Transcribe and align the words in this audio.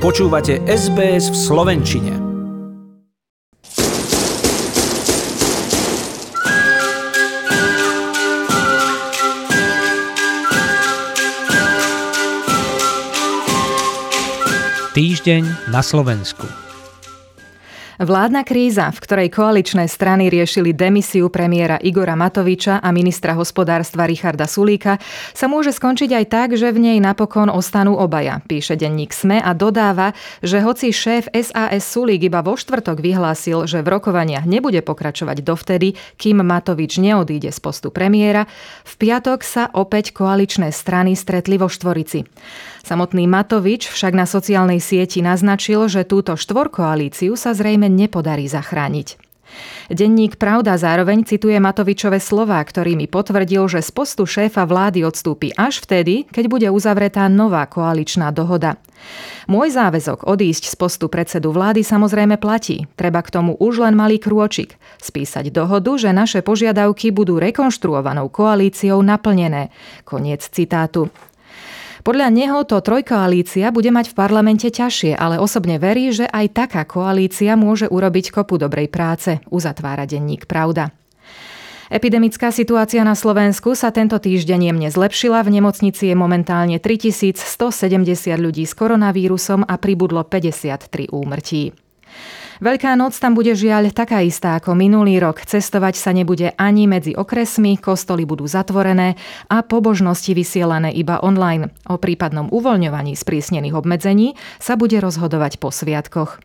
Počúvate 0.00 0.64
SBS 0.64 1.28
v 1.28 1.36
Slovenčine. 1.36 2.16
Týždeň 14.96 15.68
na 15.68 15.84
Slovensku. 15.84 16.48
Vládna 18.00 18.48
kríza, 18.48 18.88
v 18.88 18.96
ktorej 18.96 19.28
koaličné 19.28 19.84
strany 19.84 20.32
riešili 20.32 20.72
demisiu 20.72 21.28
premiéra 21.28 21.76
Igora 21.84 22.16
Matoviča 22.16 22.80
a 22.80 22.88
ministra 22.96 23.36
hospodárstva 23.36 24.08
Richarda 24.08 24.48
Sulíka, 24.48 24.96
sa 25.36 25.52
môže 25.52 25.68
skončiť 25.76 26.08
aj 26.08 26.24
tak, 26.32 26.48
že 26.56 26.72
v 26.72 26.80
nej 26.80 26.96
napokon 26.96 27.52
ostanú 27.52 28.00
obaja, 28.00 28.40
píše 28.48 28.80
denník 28.80 29.12
SME 29.12 29.44
a 29.44 29.52
dodáva, 29.52 30.16
že 30.40 30.64
hoci 30.64 30.96
šéf 30.96 31.28
SAS 31.28 31.84
Sulík 31.92 32.24
iba 32.24 32.40
vo 32.40 32.56
štvrtok 32.56 33.04
vyhlásil, 33.04 33.68
že 33.68 33.84
v 33.84 33.92
rokovaniach 33.92 34.48
nebude 34.48 34.80
pokračovať 34.80 35.44
dovtedy, 35.44 35.92
kým 36.16 36.40
Matovič 36.40 36.96
neodíde 36.96 37.52
z 37.52 37.60
postu 37.60 37.92
premiéra, 37.92 38.48
v 38.80 38.94
piatok 38.96 39.44
sa 39.44 39.68
opäť 39.76 40.16
koaličné 40.16 40.72
strany 40.72 41.12
stretli 41.12 41.60
vo 41.60 41.68
Štvorici. 41.68 42.24
Samotný 42.80 43.28
Matovič 43.28 43.92
však 43.92 44.16
na 44.16 44.24
sociálnej 44.24 44.80
sieti 44.80 45.20
naznačil, 45.20 45.84
že 45.92 46.08
túto 46.08 46.32
štvorkoalíciu 46.32 47.36
sa 47.36 47.52
zrejme 47.52 47.89
nepodarí 47.90 48.46
zachrániť. 48.46 49.30
Denník 49.90 50.38
Pravda 50.38 50.78
zároveň 50.78 51.26
cituje 51.26 51.58
Matovičové 51.58 52.22
slová, 52.22 52.62
ktorými 52.62 53.10
potvrdil, 53.10 53.66
že 53.66 53.82
z 53.82 53.90
postu 53.90 54.22
šéfa 54.22 54.62
vlády 54.62 55.02
odstúpi 55.02 55.50
až 55.58 55.82
vtedy, 55.82 56.30
keď 56.30 56.44
bude 56.46 56.68
uzavretá 56.70 57.26
nová 57.26 57.66
koaličná 57.66 58.30
dohoda. 58.30 58.78
Môj 59.50 59.74
záväzok 59.74 60.28
odísť 60.28 60.70
z 60.70 60.74
postu 60.78 61.10
predsedu 61.10 61.50
vlády 61.50 61.82
samozrejme 61.82 62.38
platí. 62.38 62.86
Treba 62.94 63.24
k 63.24 63.32
tomu 63.32 63.58
už 63.58 63.82
len 63.82 63.98
malý 63.98 64.22
krôčik. 64.22 64.78
Spísať 65.02 65.50
dohodu, 65.50 65.96
že 65.98 66.14
naše 66.14 66.44
požiadavky 66.44 67.10
budú 67.10 67.42
rekonštruovanou 67.42 68.30
koalíciou 68.30 69.02
naplnené. 69.02 69.74
Koniec 70.06 70.46
citátu. 70.46 71.10
Podľa 72.00 72.32
neho 72.32 72.64
to 72.64 72.80
trojkoalícia 72.80 73.68
bude 73.68 73.92
mať 73.92 74.12
v 74.12 74.18
parlamente 74.18 74.68
ťažšie, 74.72 75.12
ale 75.20 75.36
osobne 75.36 75.76
verí, 75.76 76.08
že 76.16 76.24
aj 76.24 76.56
taká 76.56 76.82
koalícia 76.88 77.60
môže 77.60 77.92
urobiť 77.92 78.32
kopu 78.32 78.56
dobrej 78.56 78.88
práce, 78.88 79.44
uzatvára 79.52 80.08
denník 80.08 80.48
Pravda. 80.48 80.96
Epidemická 81.90 82.54
situácia 82.54 83.02
na 83.02 83.18
Slovensku 83.18 83.74
sa 83.74 83.90
tento 83.90 84.14
týždeň 84.14 84.70
jemne 84.70 84.88
zlepšila. 84.94 85.42
V 85.42 85.58
nemocnici 85.58 86.06
je 86.06 86.14
momentálne 86.14 86.78
3170 86.78 87.34
ľudí 88.38 88.62
s 88.62 88.78
koronavírusom 88.78 89.66
a 89.66 89.74
pribudlo 89.74 90.22
53 90.22 91.10
úmrtí. 91.10 91.89
Veľká 92.60 92.92
noc 92.92 93.16
tam 93.16 93.32
bude 93.32 93.56
žiaľ 93.56 93.88
taká 93.88 94.20
istá 94.20 94.60
ako 94.60 94.76
minulý 94.76 95.16
rok. 95.16 95.40
Cestovať 95.40 95.96
sa 95.96 96.12
nebude 96.12 96.52
ani 96.60 96.84
medzi 96.84 97.16
okresmi, 97.16 97.80
kostoly 97.80 98.28
budú 98.28 98.44
zatvorené 98.44 99.16
a 99.48 99.64
pobožnosti 99.64 100.36
vysielané 100.36 100.92
iba 100.92 101.24
online. 101.24 101.72
O 101.88 101.96
prípadnom 101.96 102.52
uvoľňovaní 102.52 103.16
sprísnených 103.16 103.72
obmedzení 103.72 104.36
sa 104.60 104.76
bude 104.76 105.00
rozhodovať 105.00 105.56
po 105.56 105.72
sviatkoch. 105.72 106.36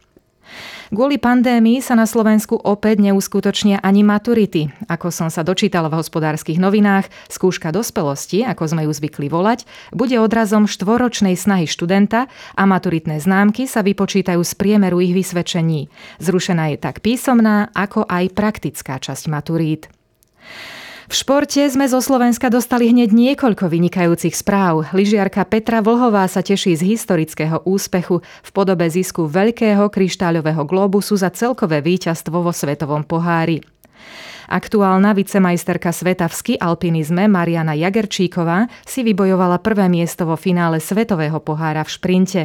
Kvôli 0.93 1.17
pandémii 1.17 1.81
sa 1.81 1.97
na 1.97 2.05
Slovensku 2.05 2.61
opäť 2.61 3.01
neuskutočnia 3.01 3.81
ani 3.81 4.05
maturity. 4.05 4.69
Ako 4.85 5.09
som 5.09 5.33
sa 5.33 5.41
dočítala 5.41 5.89
v 5.89 5.97
hospodárskych 5.97 6.61
novinách, 6.61 7.09
skúška 7.25 7.73
dospelosti, 7.73 8.45
ako 8.45 8.69
sme 8.69 8.81
ju 8.85 8.91
zvykli 8.93 9.25
volať, 9.25 9.65
bude 9.89 10.13
odrazom 10.21 10.69
štvoročnej 10.69 11.33
snahy 11.33 11.65
študenta 11.65 12.29
a 12.53 12.63
maturitné 12.69 13.17
známky 13.17 13.65
sa 13.65 13.81
vypočítajú 13.81 14.45
z 14.45 14.53
priemeru 14.53 15.01
ich 15.01 15.17
vysvedčení. 15.17 15.89
Zrušená 16.21 16.73
je 16.73 16.77
tak 16.77 17.01
písomná, 17.01 17.73
ako 17.73 18.05
aj 18.05 18.37
praktická 18.37 19.01
časť 19.01 19.25
maturít. 19.25 19.89
V 21.05 21.13
športe 21.13 21.61
sme 21.69 21.85
zo 21.85 22.01
Slovenska 22.01 22.49
dostali 22.49 22.89
hneď 22.89 23.13
niekoľko 23.13 23.69
vynikajúcich 23.69 24.33
správ. 24.33 24.89
Lyžiarka 24.89 25.45
Petra 25.45 25.85
Vlhová 25.85 26.25
sa 26.25 26.41
teší 26.41 26.73
z 26.73 26.81
historického 26.81 27.61
úspechu 27.61 28.25
v 28.25 28.49
podobe 28.49 28.89
zisku 28.89 29.29
veľkého 29.29 29.85
kryštáľového 29.93 30.65
globusu 30.65 31.13
za 31.13 31.29
celkové 31.29 31.85
víťazstvo 31.85 32.41
vo 32.41 32.49
svetovom 32.49 33.05
pohári. 33.05 33.61
Aktuálna 34.49 35.13
vicemajsterka 35.13 35.93
sveta 35.93 36.25
v 36.25 36.33
ski 36.33 36.53
alpinizme 36.57 37.29
Mariana 37.29 37.77
Jagerčíková 37.77 38.65
si 38.85 39.05
vybojovala 39.05 39.61
prvé 39.61 39.85
miesto 39.85 40.25
vo 40.25 40.37
finále 40.37 40.81
svetového 40.81 41.37
pohára 41.37 41.85
v 41.85 41.93
šprinte. 41.93 42.41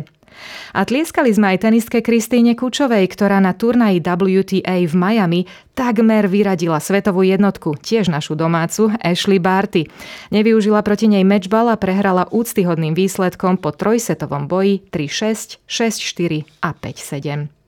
A 0.72 0.86
tlieskali 0.86 1.30
sme 1.30 1.54
aj 1.54 1.68
tenistke 1.68 2.00
Kristýne 2.00 2.56
Kučovej, 2.56 3.06
ktorá 3.10 3.38
na 3.38 3.52
turnaji 3.52 4.00
WTA 4.00 4.86
v 4.86 4.94
Miami 4.94 5.40
takmer 5.76 6.28
vyradila 6.28 6.76
svetovú 6.76 7.24
jednotku, 7.24 7.76
tiež 7.80 8.12
našu 8.12 8.36
domácu, 8.36 8.92
Ashley 9.00 9.40
Barty. 9.40 9.88
Nevyužila 10.28 10.84
proti 10.84 11.08
nej 11.08 11.24
matchball 11.24 11.72
a 11.72 11.80
prehrala 11.80 12.28
úctyhodným 12.28 12.92
výsledkom 12.92 13.56
po 13.56 13.72
trojsetovom 13.72 14.44
boji 14.48 14.84
3-6, 14.92 15.64
6-4 15.64 16.44
a 16.60 16.76
5-7. 16.76 17.59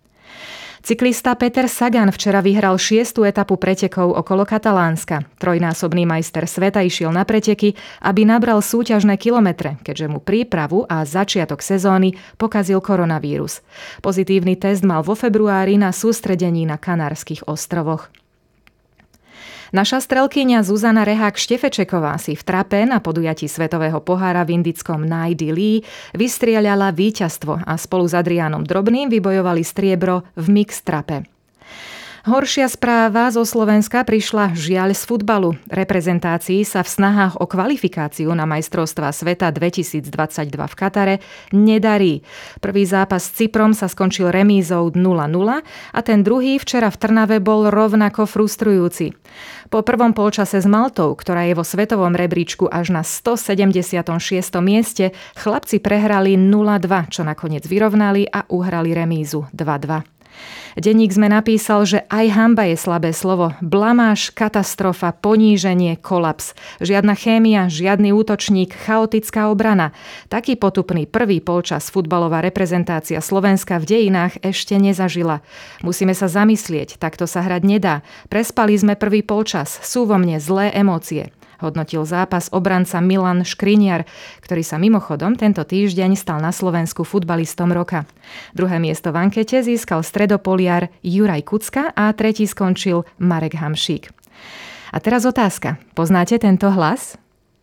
Cyklista 0.83 1.39
Peter 1.39 1.71
Sagan 1.71 2.11
včera 2.11 2.43
vyhral 2.43 2.75
šiestu 2.75 3.23
etapu 3.23 3.55
pretekov 3.55 4.19
okolo 4.19 4.43
Katalánska. 4.43 5.23
Trojnásobný 5.39 6.03
majster 6.03 6.43
sveta 6.51 6.83
išiel 6.83 7.15
na 7.15 7.23
preteky, 7.23 7.79
aby 8.03 8.27
nabral 8.27 8.59
súťažné 8.59 9.15
kilometre, 9.15 9.79
keďže 9.87 10.11
mu 10.11 10.19
prípravu 10.19 10.83
a 10.91 11.07
začiatok 11.07 11.63
sezóny 11.63 12.19
pokazil 12.35 12.83
koronavírus. 12.83 13.63
Pozitívny 14.03 14.59
test 14.59 14.83
mal 14.83 15.07
vo 15.07 15.15
februári 15.15 15.79
na 15.79 15.95
sústredení 15.95 16.67
na 16.67 16.83
Kanárskych 16.83 17.47
ostrovoch. 17.47 18.11
Naša 19.73 20.05
strelkyňa 20.05 20.69
Zuzana 20.69 21.01
Rehák 21.01 21.41
Štefečeková 21.41 22.21
si 22.21 22.37
v 22.37 22.45
trape 22.45 22.85
na 22.85 23.01
podujatí 23.01 23.49
Svetového 23.49 24.05
pohára 24.05 24.45
v 24.45 24.61
indickom 24.61 25.01
Naidi 25.01 25.49
Lee 25.49 25.81
vystrieľala 26.13 26.93
víťazstvo 26.93 27.65
a 27.65 27.73
spolu 27.81 28.05
s 28.05 28.13
Adriánom 28.13 28.69
Drobným 28.69 29.09
vybojovali 29.09 29.65
striebro 29.65 30.29
v 30.37 30.47
mix 30.53 30.85
trape. 30.85 31.25
Horšia 32.23 32.71
správa 32.71 33.35
zo 33.35 33.43
Slovenska 33.43 34.07
prišla 34.07 34.55
žiaľ 34.55 34.95
z 34.95 35.11
futbalu. 35.11 35.59
Reprezentácii 35.67 36.63
sa 36.63 36.87
v 36.87 36.95
snahách 36.95 37.43
o 37.43 37.51
kvalifikáciu 37.51 38.31
na 38.31 38.47
majstrovstva 38.47 39.11
sveta 39.11 39.51
2022 39.51 40.07
v 40.55 40.75
Katare 40.79 41.15
nedarí. 41.51 42.23
Prvý 42.63 42.87
zápas 42.87 43.27
s 43.27 43.35
Cyprom 43.35 43.75
sa 43.75 43.91
skončil 43.91 44.31
remízou 44.31 44.95
0-0 44.95 45.03
a 45.67 45.99
ten 46.07 46.23
druhý 46.23 46.63
včera 46.63 46.95
v 46.95 47.01
Trnave 47.03 47.43
bol 47.43 47.67
rovnako 47.75 48.31
frustrujúci. 48.31 49.19
Po 49.67 49.83
prvom 49.83 50.15
polčase 50.15 50.63
s 50.63 50.67
Maltou, 50.71 51.19
ktorá 51.19 51.51
je 51.51 51.59
vo 51.59 51.67
svetovom 51.67 52.15
rebríčku 52.15 52.71
až 52.71 52.95
na 52.95 53.03
176. 53.03 53.99
mieste, 54.63 55.11
chlapci 55.35 55.83
prehrali 55.83 56.39
0-2, 56.39 56.87
čo 57.11 57.27
nakoniec 57.27 57.67
vyrovnali 57.67 58.31
a 58.31 58.47
uhrali 58.47 58.95
remízu 58.95 59.51
2-2. 59.51 60.22
Denník 60.73 61.13
sme 61.13 61.29
napísal, 61.29 61.85
že 61.85 62.09
aj 62.09 62.27
hamba 62.33 62.65
je 62.73 62.77
slabé 62.81 63.13
slovo. 63.13 63.53
Blamáž, 63.61 64.33
katastrofa, 64.33 65.13
poníženie, 65.13 66.01
kolaps. 66.01 66.57
Žiadna 66.81 67.13
chémia, 67.13 67.69
žiadny 67.69 68.17
útočník, 68.17 68.73
chaotická 68.73 69.53
obrana. 69.53 69.93
Taký 70.33 70.57
potupný 70.57 71.05
prvý 71.05 71.45
polčas 71.45 71.93
futbalová 71.93 72.41
reprezentácia 72.41 73.21
Slovenska 73.21 73.77
v 73.77 73.85
dejinách 73.85 74.41
ešte 74.41 74.81
nezažila. 74.81 75.45
Musíme 75.85 76.17
sa 76.17 76.33
zamyslieť, 76.33 76.97
takto 76.97 77.29
sa 77.29 77.45
hrať 77.45 77.63
nedá. 77.69 78.01
Prespali 78.33 78.73
sme 78.73 78.97
prvý 78.97 79.21
polčas, 79.21 79.77
sú 79.85 80.09
vo 80.09 80.17
mne 80.17 80.41
zlé 80.41 80.73
emócie 80.73 81.29
hodnotil 81.63 82.03
zápas 82.03 82.51
obranca 82.51 82.99
Milan 82.99 83.47
Škriniar, 83.47 84.03
ktorý 84.43 84.67
sa 84.67 84.83
mimochodom 84.83 85.39
tento 85.39 85.63
týždeň 85.63 86.19
stal 86.19 86.43
na 86.43 86.51
Slovensku 86.51 87.07
futbalistom 87.07 87.71
roka. 87.71 88.05
Druhé 88.53 88.83
miesto 88.83 89.15
v 89.15 89.31
ankete 89.31 89.63
získal 89.63 90.03
stredopoliar 90.03 90.91
Juraj 91.07 91.47
Kucka 91.47 91.95
a 91.95 92.11
tretí 92.11 92.51
skončil 92.51 93.07
Marek 93.23 93.55
Hamšík. 93.55 94.11
A 94.93 95.01
teraz 95.01 95.25
otázka. 95.25 95.81
Poznáte 95.97 96.37
tento 96.37 96.69
hlas? 96.69 97.22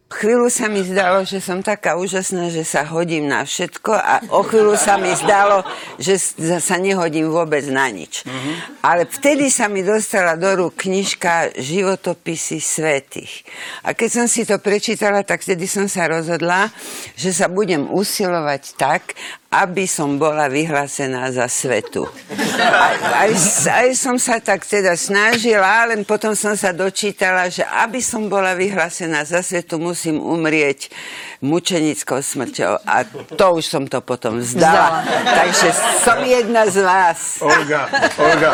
Chvíľu 0.09 0.49
sa 0.49 0.65
mi 0.65 0.81
zdalo, 0.81 1.21
že 1.21 1.37
som 1.37 1.61
taká 1.61 1.93
úžasná, 1.93 2.49
že 2.49 2.65
sa 2.65 2.81
hodím 2.81 3.29
na 3.29 3.45
všetko 3.45 3.93
a 3.93 4.25
o 4.33 4.41
chvíľu 4.41 4.73
sa 4.73 4.97
mi 4.97 5.13
zdalo, 5.13 5.61
že 6.01 6.17
sa 6.57 6.81
nehodím 6.81 7.29
vôbec 7.29 7.61
na 7.69 7.85
nič. 7.93 8.25
Mm-hmm. 8.25 8.55
Ale 8.81 9.05
vtedy 9.05 9.53
sa 9.53 9.69
mi 9.69 9.85
dostala 9.85 10.33
do 10.33 10.49
rúk 10.65 10.81
knižka 10.81 11.53
Životopisy 11.53 12.57
svetých. 12.57 13.45
A 13.85 13.93
keď 13.93 14.09
som 14.09 14.25
si 14.25 14.49
to 14.49 14.57
prečítala, 14.57 15.21
tak 15.21 15.45
vtedy 15.45 15.69
som 15.69 15.85
sa 15.85 16.09
rozhodla, 16.09 16.73
že 17.13 17.29
sa 17.29 17.45
budem 17.45 17.85
usilovať 17.93 18.81
tak, 18.81 19.13
aby 19.49 19.89
som 19.89 20.21
bola 20.21 20.45
vyhlásená 20.45 21.25
za 21.33 21.49
svetu. 21.49 22.05
Aj, 22.61 23.25
aj, 23.25 23.31
aj 23.65 23.89
som 23.97 24.21
sa 24.21 24.37
tak 24.37 24.61
teda 24.61 24.93
snažila, 24.93 25.89
len 25.89 26.05
potom 26.05 26.37
som 26.37 26.53
sa 26.53 26.69
dočítala, 26.69 27.49
že 27.49 27.65
aby 27.65 27.97
som 27.97 28.29
bola 28.29 28.53
vyhlásená 28.53 29.25
za 29.25 29.41
svetu, 29.41 29.81
musím 29.81 30.21
umrieť 30.21 30.93
mučenickou 31.41 32.21
smrťou. 32.21 32.85
A 32.85 33.01
to 33.09 33.45
už 33.57 33.65
som 33.65 33.83
to 33.89 34.05
potom 34.05 34.37
vzdala. 34.37 35.01
Takže 35.25 35.67
som 36.05 36.21
jedna 36.21 36.69
z 36.69 36.85
vás. 36.85 37.41
Olga, 37.41 37.89
Olga. 38.21 38.51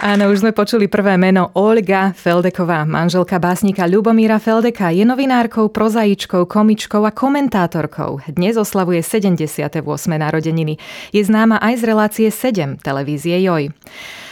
Áno, 0.00 0.32
už 0.32 0.40
sme 0.40 0.56
počuli 0.56 0.88
prvé 0.88 1.20
meno 1.20 1.52
Olga 1.52 2.16
Feldeková, 2.16 2.88
manželka 2.88 3.36
básnika 3.36 3.84
Ľubomíra 3.84 4.40
Feldeka. 4.40 4.88
Je 4.94 5.04
novinárkou, 5.04 5.68
prozaičkou, 5.68 6.48
komičkou 6.48 7.04
a 7.04 7.12
komentátorkou. 7.12 8.24
Dnes 8.32 8.56
oslavuje 8.56 9.04
78. 9.04 9.84
narodeniny. 10.16 10.80
Je 11.12 11.20
známa 11.20 11.60
aj 11.60 11.74
z 11.76 11.82
relácie 11.84 12.28
7 12.32 12.80
televízie 12.80 13.44
Joj. 13.44 13.76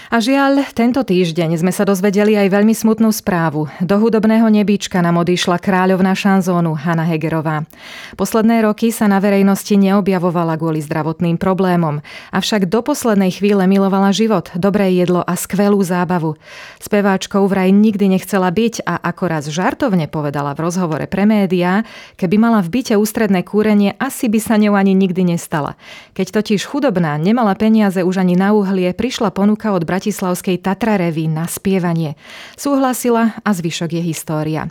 A 0.08 0.24
žiaľ, 0.24 0.64
tento 0.72 1.04
týždeň 1.04 1.60
sme 1.60 1.68
sa 1.68 1.84
dozvedeli 1.84 2.32
aj 2.32 2.48
veľmi 2.48 2.72
smutnú 2.72 3.12
správu. 3.12 3.68
Do 3.84 4.00
hudobného 4.00 4.48
nebíčka 4.48 5.04
nám 5.04 5.20
odišla 5.20 5.60
kráľovná 5.60 6.16
šanzónu 6.16 6.72
Hanna 6.80 7.04
Hegerová. 7.04 7.68
Posledné 8.16 8.64
roky 8.64 8.88
sa 8.88 9.04
na 9.04 9.20
verejnosti 9.20 9.68
neobjavovala 9.76 10.56
kvôli 10.56 10.80
zdravotným 10.80 11.36
problémom, 11.36 12.00
avšak 12.32 12.72
do 12.72 12.80
poslednej 12.80 13.36
chvíle 13.36 13.68
milovala 13.68 14.08
život, 14.16 14.48
dobré 14.56 14.96
jedlo 14.96 15.20
a 15.20 15.36
skvelú 15.36 15.76
zábavu. 15.84 16.40
Speváčkou 16.80 17.44
vraj 17.44 17.68
nikdy 17.68 18.16
nechcela 18.16 18.48
byť 18.48 18.88
a 18.88 19.04
ako 19.12 19.24
raz 19.28 19.44
žartovne 19.52 20.08
povedala 20.08 20.56
v 20.56 20.72
rozhovore 20.72 21.04
pre 21.04 21.28
médiá, 21.28 21.84
keby 22.16 22.40
mala 22.40 22.64
v 22.64 22.80
byte 22.80 22.96
ústredné 22.96 23.44
kúrenie, 23.44 23.92
asi 24.00 24.32
by 24.32 24.40
sa 24.40 24.56
ňou 24.56 24.72
ani 24.72 24.96
nikdy 24.96 25.36
nestala. 25.36 25.76
Keď 26.16 26.32
totiž 26.32 26.64
chudobná 26.64 27.20
nemala 27.20 27.52
peniaze 27.52 28.00
už 28.00 28.24
ani 28.24 28.40
na 28.40 28.56
uhlie, 28.56 28.96
prišla 28.96 29.36
ponuka 29.36 29.76
od 29.76 29.84
Bratislavskej 29.98 30.62
Tatrarevi 30.62 31.26
na 31.26 31.50
spievanie. 31.50 32.14
Súhlasila 32.54 33.34
a 33.42 33.50
zvyšok 33.50 33.98
je 33.98 34.02
história. 34.06 34.62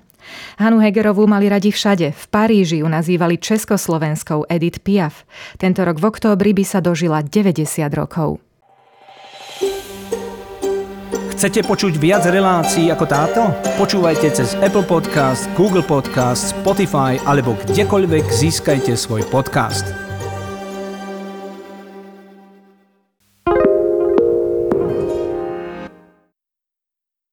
Hanu 0.55 0.79
Hegerovú 0.79 1.27
mali 1.27 1.51
radi 1.51 1.67
všade. 1.67 2.15
V 2.15 2.23
Paríži 2.31 2.79
ju 2.79 2.87
nazývali 2.87 3.35
československou 3.35 4.47
Edith 4.47 4.79
Piaf. 4.87 5.27
Tento 5.59 5.83
rok 5.83 5.99
v 5.99 6.07
októbri 6.07 6.55
by 6.55 6.63
sa 6.63 6.79
dožila 6.79 7.19
90 7.27 7.67
rokov. 7.91 8.39
Chcete 11.35 11.67
počuť 11.67 11.99
viac 11.99 12.23
relácií 12.23 12.87
ako 12.87 13.03
táto? 13.03 13.51
Počúvajte 13.75 14.31
cez 14.31 14.55
Apple 14.63 14.87
Podcast, 14.87 15.51
Google 15.59 15.83
Podcast, 15.83 16.55
Spotify 16.55 17.19
alebo 17.27 17.59
kdekoľvek 17.67 18.31
získajte 18.31 18.95
svoj 18.95 19.27
podcast. 19.27 20.06